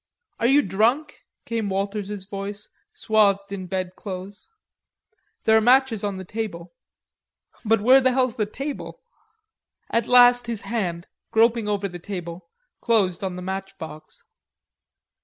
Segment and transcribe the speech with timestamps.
[0.39, 4.49] "Are you drunk?" came Walters's voice swathed in bedclothes.
[5.43, 6.73] "There are matches on the table."
[7.63, 9.03] "But where the hell's the table?"
[9.91, 12.49] At last his hand, groping over the table,
[12.81, 14.23] closed on the matchbox.